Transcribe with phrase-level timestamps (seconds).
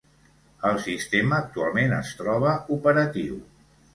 [0.69, 3.39] El sistema actualment es troba operatiu.